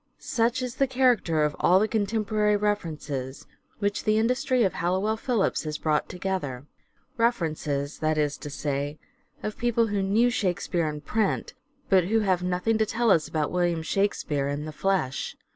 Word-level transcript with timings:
Such 0.17 0.63
is 0.63 0.73
the 0.77 0.87
character 0.87 1.43
of 1.43 1.55
all 1.59 1.79
the 1.79 1.87
contemporary 1.87 2.57
references 2.57 3.45
which 3.77 4.03
the 4.03 4.17
industry 4.17 4.63
of 4.63 4.73
Halliwell 4.73 5.15
Phillipps 5.15 5.61
has 5.65 5.77
brought 5.77 6.09
together: 6.09 6.65
references, 7.17 7.99
that 7.99 8.17
is 8.17 8.35
to 8.39 8.49
say, 8.49 8.97
of 9.43 9.59
people 9.59 9.85
who 9.85 10.01
knew" 10.01 10.31
Shakespeare" 10.31 10.87
in 10.89 11.01
print, 11.01 11.53
but 11.87 12.05
who 12.05 12.21
have 12.21 12.41
nothing 12.41 12.79
to 12.79 12.85
tell 12.87 13.11
us 13.11 13.27
about 13.27 13.51
William 13.51 13.83
Shakspere 13.83 14.47
in 14.47 14.65
the 14.65 14.71
flesh. 14.71 15.37